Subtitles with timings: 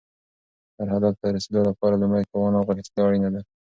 [0.77, 3.41] هر هدف ته رسیدو لپاره لومړی توان او غښتلتیا اړینه ده.